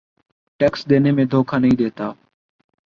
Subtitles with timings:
[0.59, 2.07] tax دینے میں دھوکہ نہیں دیتا